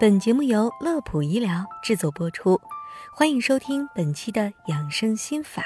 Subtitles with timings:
[0.00, 2.60] 本节目由乐普医疗制作播出，
[3.12, 5.64] 欢迎收听本期的养生心法。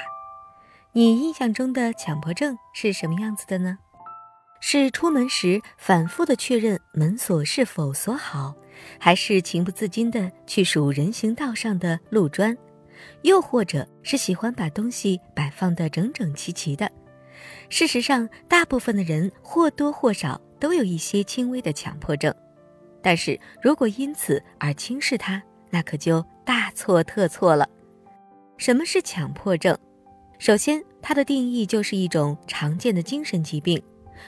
[0.91, 3.77] 你印象中的强迫症是什么样子的呢？
[4.59, 8.55] 是出门时反复的确认门锁是否锁好，
[8.99, 12.57] 还是情不自禁的去数人行道上的路砖，
[13.21, 16.91] 又或者是喜欢把东西摆放的整整齐齐的？
[17.69, 22.33] 事实上，大部分的人或多或少都有一些轻微的强迫症。
[23.03, 27.69] 但是如果因此而轻视它，那可就大错特错了。
[28.57, 29.77] 什么是强迫症？
[30.39, 33.81] 首先，它的定义就是一种常见的精神疾病，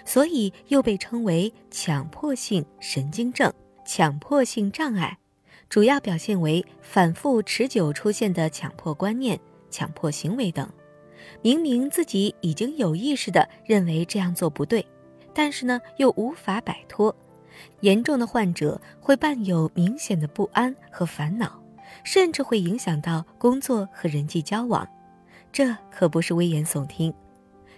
[0.04, 3.52] 所以又被称为强迫性神经症、
[3.86, 5.18] 强迫性障碍，
[5.70, 9.40] 主要表现为反复持久出现的强迫观念、
[9.70, 10.70] 强迫行为等。
[11.42, 14.86] 明明自己已经有意识的认为这样做不对，
[15.34, 17.16] 但是呢，又无法摆脱。
[17.82, 21.62] 严重的患者会伴有明显的不安和烦恼，
[22.04, 24.88] 甚至会影响到工作和人际交往，
[25.52, 27.14] 这可不是危言耸听。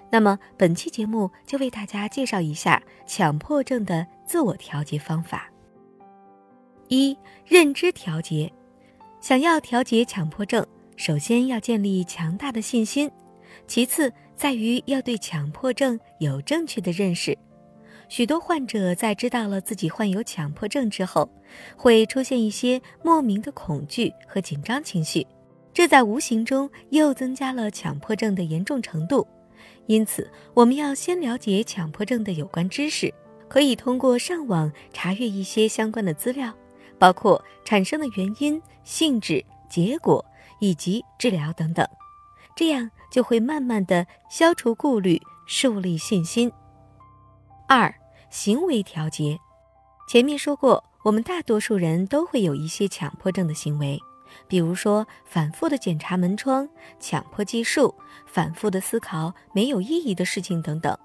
[0.10, 5.52] 那么本期节目就为大家介绍一下强迫症的自我调节方法。
[6.88, 8.52] 一、认知调节。
[9.20, 13.12] 想要调节强迫症，首先要建立强大的信心，
[13.68, 17.38] 其次在于要对强迫症有正确的认识。
[18.10, 21.30] 许多患者在知道了自己患有强迫症之后，
[21.76, 25.26] 会出现一些莫名的恐惧和紧张情绪，
[25.74, 29.28] 这在无形中又增加了强迫症的严重程度。
[29.88, 33.14] 因此，我们要先了解强迫症的有关知识，
[33.48, 36.54] 可以通过上网查阅一些相关的资料，
[36.98, 40.24] 包括产生的原因、性质、结果
[40.60, 41.86] 以及治疗等等，
[42.56, 46.52] 这样就会慢慢的消除顾虑，树立信心。
[47.70, 47.94] 二、
[48.30, 49.38] 行为调节。
[50.08, 54.00] 前面说过，我们大多数人都会有一些强迫症的行为，
[54.48, 57.94] 比如说反复的检查门窗、强迫计数、
[58.26, 60.98] 反复的思考没有意义的事情等等。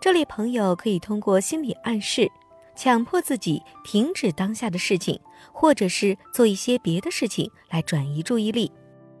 [0.00, 2.30] 这类朋友可以通过心理暗示，
[2.76, 5.20] 强迫自己停止当下的事情，
[5.52, 8.70] 或者是做一些别的事情来转移注意力，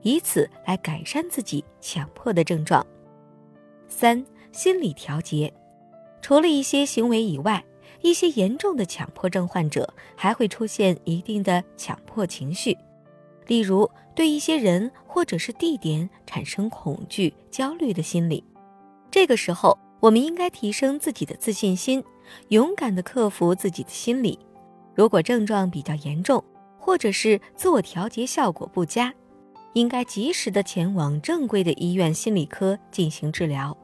[0.02, 2.86] 以此来改善自己强迫的症状。
[3.88, 5.52] 三、心理调节。
[6.22, 7.62] 除了一些行为以外，
[8.00, 12.76] 一些严重的强迫症患者还会出现一定的强迫情绪，
[13.46, 18.42] 例如对一些人或者是地点产生恐惧、焦虑的心理。
[19.10, 22.02] 这个时候，我们应该提升自己的自信心，
[22.48, 24.38] 勇敢地克服自己的心理。
[24.94, 26.42] 如果症状比较严重，
[26.78, 29.12] 或者是自我调节效果不佳，
[29.74, 33.76] 应该及时的前往正规的医院心理科进行治疗。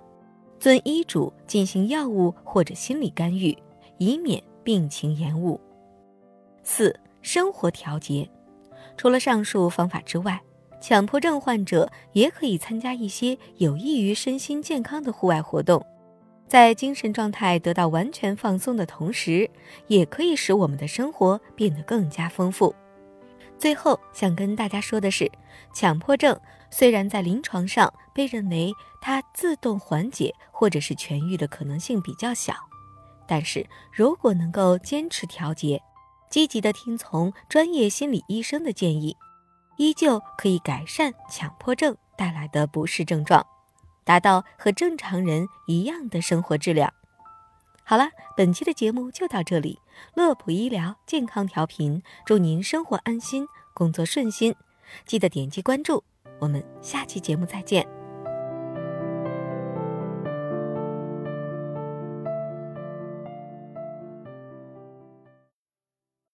[0.58, 3.56] 遵医嘱进行药物或者心理干预，
[3.98, 5.60] 以免病情延误。
[6.62, 8.28] 四、生活调节。
[8.96, 10.40] 除了上述方法之外，
[10.80, 15.84] 强迫症患者也可以参加一些有益于身心健康的户外活动，
[16.48, 19.48] 在精神状态得到完全放松的同时，
[19.86, 22.74] 也可以使我们的生活变得更加丰富。
[23.56, 25.30] 最后想跟大家说的是，
[25.72, 26.38] 强迫症
[26.70, 32.54] 虽然在临床上被认为它自动缓解或者是痊愈的可能性比较小，
[33.26, 35.82] 但是如果能够坚持调节，
[36.30, 39.16] 积极的听从专业心理医生的建议，
[39.76, 43.46] 依旧可以改善强迫症带来的不适症状，
[44.04, 46.92] 达到和正常人一样的生活质量。
[47.82, 49.78] 好了，本期的节目就到这里。
[50.14, 54.54] 乐普医疗健康调频，祝您生活安心，工作顺心。
[55.06, 56.04] 记得点击关注，
[56.38, 57.97] 我们下期节目再见。